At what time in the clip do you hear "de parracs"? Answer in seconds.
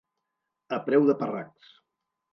1.11-1.73